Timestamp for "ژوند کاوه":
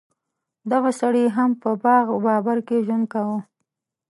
2.85-3.39